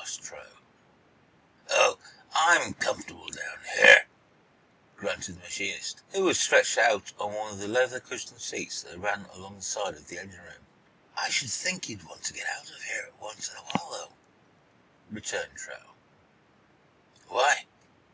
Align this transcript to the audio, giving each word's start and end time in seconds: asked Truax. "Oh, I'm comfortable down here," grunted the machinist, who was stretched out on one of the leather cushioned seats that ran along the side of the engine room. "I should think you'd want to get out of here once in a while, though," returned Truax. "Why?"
asked 0.00 0.22
Truax. 0.22 0.48
"Oh, 1.68 1.98
I'm 2.34 2.72
comfortable 2.72 3.26
down 3.28 3.58
here," 3.76 4.06
grunted 4.96 5.34
the 5.36 5.40
machinist, 5.40 6.00
who 6.12 6.24
was 6.24 6.40
stretched 6.40 6.78
out 6.78 7.12
on 7.18 7.34
one 7.34 7.52
of 7.52 7.58
the 7.58 7.68
leather 7.68 8.00
cushioned 8.00 8.40
seats 8.40 8.80
that 8.80 8.96
ran 8.96 9.26
along 9.26 9.56
the 9.56 9.62
side 9.62 9.92
of 9.92 10.08
the 10.08 10.16
engine 10.16 10.40
room. 10.40 10.64
"I 11.18 11.28
should 11.28 11.50
think 11.50 11.90
you'd 11.90 12.04
want 12.08 12.24
to 12.24 12.32
get 12.32 12.46
out 12.46 12.70
of 12.70 12.82
here 12.82 13.12
once 13.20 13.50
in 13.50 13.58
a 13.58 13.60
while, 13.62 13.90
though," 13.90 14.12
returned 15.10 15.54
Truax. 15.58 15.82
"Why?" 17.26 17.66